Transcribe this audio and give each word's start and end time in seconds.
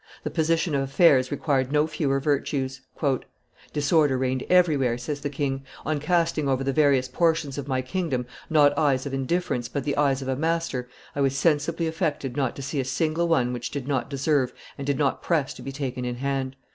The 0.23 0.31
position 0.31 0.73
of 0.73 0.81
affairs 0.81 1.29
required 1.31 1.71
no 1.71 1.85
fewer 1.85 2.19
virtues. 2.19 2.81
"Disorder 3.71 4.17
reigned 4.17 4.43
everywhere," 4.49 4.97
says 4.97 5.21
the 5.21 5.29
king; 5.29 5.63
"on 5.85 5.99
casting 5.99 6.49
over 6.49 6.63
the 6.63 6.73
various 6.73 7.07
portions 7.07 7.59
of 7.59 7.67
my 7.67 7.83
kingdom 7.83 8.25
not 8.49 8.75
eyes 8.75 9.05
of 9.05 9.13
indifference, 9.13 9.67
but 9.67 9.83
the 9.83 9.95
eyes 9.97 10.23
of 10.23 10.27
a 10.27 10.35
master, 10.35 10.89
I 11.15 11.21
was 11.21 11.37
sensibly 11.37 11.85
affected 11.85 12.35
not 12.35 12.55
to 12.55 12.63
see 12.63 12.79
a 12.79 12.83
single 12.83 13.27
one 13.27 13.53
which 13.53 13.69
did 13.69 13.87
not 13.87 14.09
deserve 14.09 14.53
and 14.75 14.87
did 14.87 14.97
not 14.97 15.21
press 15.21 15.53
to 15.53 15.61
be 15.61 15.71
taken 15.71 16.03
in 16.03 16.15
hand. 16.15 16.55